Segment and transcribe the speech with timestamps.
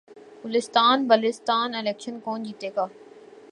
[0.43, 0.77] Gilgit
[1.09, 2.85] Baltistan election کون جیتےگا